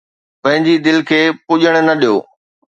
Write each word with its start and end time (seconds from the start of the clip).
پنهنجي 0.41 0.75
دل 0.85 0.97
کي 1.09 1.21
ڀڄڻ 1.63 1.73
نه 1.87 1.95
ڏيو 2.01 2.15